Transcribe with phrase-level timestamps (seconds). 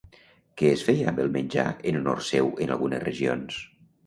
[0.61, 3.63] Què es feia amb el menjar en honor seu en algunes regions?